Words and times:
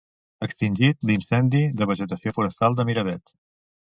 Extingit 0.45 1.03
l'incendi 1.09 1.61
de 1.81 1.87
vegetació 1.91 2.35
forestal 2.39 2.79
de 2.79 2.87
Miravet. 2.91 3.35